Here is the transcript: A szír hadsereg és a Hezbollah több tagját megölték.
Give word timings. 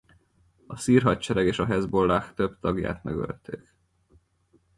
A 0.67 0.77
szír 0.77 1.01
hadsereg 1.01 1.47
és 1.47 1.59
a 1.59 1.65
Hezbollah 1.65 2.33
több 2.33 2.59
tagját 2.59 3.03
megölték. 3.03 3.75